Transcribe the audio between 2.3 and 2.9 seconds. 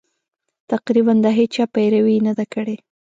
ده کړې.